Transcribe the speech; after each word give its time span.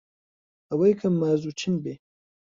ئەوەی 0.69 0.93
کە 0.99 1.07
مازوو 1.19 1.57
چن 1.59 1.73
بێ 1.83 1.93